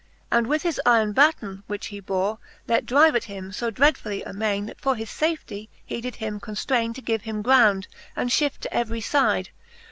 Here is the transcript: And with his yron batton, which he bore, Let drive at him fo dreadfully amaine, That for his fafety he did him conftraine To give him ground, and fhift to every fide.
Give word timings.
And 0.31 0.47
with 0.47 0.63
his 0.63 0.81
yron 0.83 1.13
batton, 1.13 1.61
which 1.67 1.85
he 1.93 1.99
bore, 1.99 2.39
Let 2.67 2.87
drive 2.87 3.15
at 3.15 3.25
him 3.25 3.51
fo 3.51 3.69
dreadfully 3.69 4.23
amaine, 4.23 4.65
That 4.65 4.81
for 4.81 4.95
his 4.95 5.09
fafety 5.11 5.69
he 5.85 6.01
did 6.01 6.15
him 6.15 6.39
conftraine 6.39 6.95
To 6.95 7.03
give 7.03 7.21
him 7.21 7.43
ground, 7.43 7.87
and 8.15 8.31
fhift 8.31 8.61
to 8.61 8.73
every 8.73 9.01
fide. 9.01 9.51